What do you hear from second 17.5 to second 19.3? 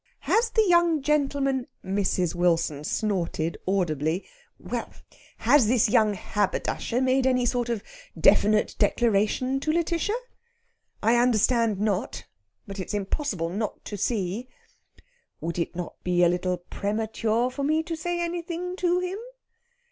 for me to say anything to him?"